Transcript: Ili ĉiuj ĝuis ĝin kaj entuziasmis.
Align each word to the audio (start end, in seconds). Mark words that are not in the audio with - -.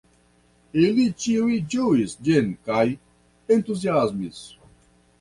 Ili 0.83 1.05
ĉiuj 1.25 1.59
ĝuis 1.75 2.17
ĝin 2.31 2.51
kaj 2.71 2.89
entuziasmis. 3.59 4.47